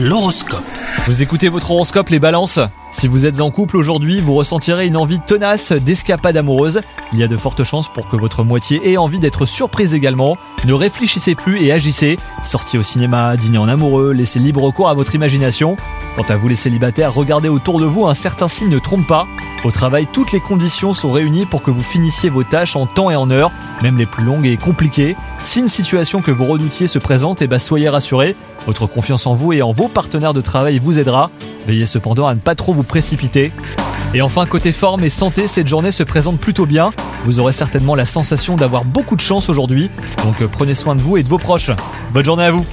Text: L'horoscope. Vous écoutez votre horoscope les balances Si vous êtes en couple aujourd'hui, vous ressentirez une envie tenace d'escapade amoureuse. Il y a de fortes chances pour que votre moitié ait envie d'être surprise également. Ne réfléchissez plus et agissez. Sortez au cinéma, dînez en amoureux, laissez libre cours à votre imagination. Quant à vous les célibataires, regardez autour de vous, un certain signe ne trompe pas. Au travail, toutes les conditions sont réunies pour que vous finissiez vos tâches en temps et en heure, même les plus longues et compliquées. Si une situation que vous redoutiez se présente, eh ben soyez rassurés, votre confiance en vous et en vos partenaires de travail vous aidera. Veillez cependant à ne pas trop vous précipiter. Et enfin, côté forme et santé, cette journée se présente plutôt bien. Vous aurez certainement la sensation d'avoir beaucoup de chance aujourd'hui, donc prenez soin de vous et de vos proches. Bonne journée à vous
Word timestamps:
L'horoscope. 0.00 0.62
Vous 1.06 1.22
écoutez 1.22 1.48
votre 1.48 1.72
horoscope 1.72 2.10
les 2.10 2.20
balances 2.20 2.60
Si 2.92 3.08
vous 3.08 3.26
êtes 3.26 3.40
en 3.40 3.50
couple 3.50 3.76
aujourd'hui, 3.76 4.20
vous 4.20 4.34
ressentirez 4.34 4.86
une 4.86 4.96
envie 4.96 5.18
tenace 5.18 5.72
d'escapade 5.72 6.36
amoureuse. 6.36 6.82
Il 7.12 7.18
y 7.18 7.24
a 7.24 7.26
de 7.26 7.36
fortes 7.36 7.64
chances 7.64 7.88
pour 7.92 8.06
que 8.06 8.14
votre 8.14 8.44
moitié 8.44 8.92
ait 8.92 8.96
envie 8.96 9.18
d'être 9.18 9.44
surprise 9.44 9.94
également. 9.94 10.38
Ne 10.66 10.72
réfléchissez 10.72 11.34
plus 11.34 11.64
et 11.64 11.72
agissez. 11.72 12.16
Sortez 12.44 12.78
au 12.78 12.84
cinéma, 12.84 13.36
dînez 13.36 13.58
en 13.58 13.66
amoureux, 13.66 14.12
laissez 14.12 14.38
libre 14.38 14.70
cours 14.70 14.88
à 14.88 14.94
votre 14.94 15.16
imagination. 15.16 15.76
Quant 16.16 16.26
à 16.28 16.36
vous 16.36 16.46
les 16.46 16.54
célibataires, 16.54 17.12
regardez 17.12 17.48
autour 17.48 17.80
de 17.80 17.84
vous, 17.84 18.06
un 18.06 18.14
certain 18.14 18.46
signe 18.46 18.70
ne 18.70 18.78
trompe 18.78 19.08
pas. 19.08 19.26
Au 19.64 19.72
travail, 19.72 20.06
toutes 20.12 20.30
les 20.30 20.38
conditions 20.38 20.92
sont 20.92 21.10
réunies 21.10 21.44
pour 21.44 21.62
que 21.62 21.72
vous 21.72 21.82
finissiez 21.82 22.30
vos 22.30 22.44
tâches 22.44 22.76
en 22.76 22.86
temps 22.86 23.10
et 23.10 23.16
en 23.16 23.28
heure, 23.30 23.50
même 23.82 23.98
les 23.98 24.06
plus 24.06 24.24
longues 24.24 24.46
et 24.46 24.56
compliquées. 24.56 25.16
Si 25.42 25.60
une 25.60 25.68
situation 25.68 26.20
que 26.20 26.30
vous 26.30 26.46
redoutiez 26.46 26.86
se 26.86 26.98
présente, 26.98 27.42
eh 27.42 27.46
ben 27.46 27.58
soyez 27.58 27.88
rassurés, 27.88 28.36
votre 28.66 28.86
confiance 28.86 29.26
en 29.26 29.34
vous 29.34 29.52
et 29.52 29.62
en 29.62 29.72
vos 29.72 29.88
partenaires 29.88 30.34
de 30.34 30.40
travail 30.40 30.78
vous 30.78 30.98
aidera. 30.98 31.30
Veillez 31.66 31.86
cependant 31.86 32.26
à 32.26 32.34
ne 32.34 32.40
pas 32.40 32.54
trop 32.54 32.72
vous 32.72 32.82
précipiter. 32.82 33.52
Et 34.14 34.22
enfin, 34.22 34.46
côté 34.46 34.72
forme 34.72 35.04
et 35.04 35.10
santé, 35.10 35.46
cette 35.46 35.66
journée 35.66 35.92
se 35.92 36.02
présente 36.02 36.38
plutôt 36.38 36.66
bien. 36.66 36.90
Vous 37.24 37.40
aurez 37.40 37.52
certainement 37.52 37.94
la 37.94 38.06
sensation 38.06 38.56
d'avoir 38.56 38.84
beaucoup 38.84 39.16
de 39.16 39.20
chance 39.20 39.48
aujourd'hui, 39.48 39.90
donc 40.24 40.42
prenez 40.50 40.74
soin 40.74 40.94
de 40.94 41.00
vous 41.00 41.16
et 41.16 41.22
de 41.22 41.28
vos 41.28 41.38
proches. 41.38 41.70
Bonne 42.12 42.24
journée 42.24 42.44
à 42.44 42.50
vous 42.50 42.64